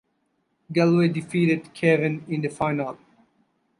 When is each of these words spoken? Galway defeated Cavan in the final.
Galway 0.73 1.09
defeated 1.09 1.75
Cavan 1.75 2.25
in 2.27 2.41
the 2.41 2.47
final. 2.49 2.97